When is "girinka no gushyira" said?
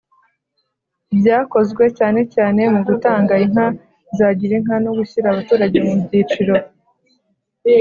4.39-5.27